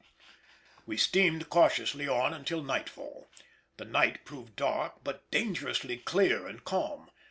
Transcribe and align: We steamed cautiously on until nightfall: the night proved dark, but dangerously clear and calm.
We 0.87 0.97
steamed 0.97 1.49
cautiously 1.51 2.07
on 2.07 2.33
until 2.33 2.63
nightfall: 2.63 3.29
the 3.77 3.85
night 3.85 4.25
proved 4.25 4.55
dark, 4.55 4.95
but 5.03 5.29
dangerously 5.29 5.97
clear 5.97 6.47
and 6.47 6.63
calm. 6.65 7.11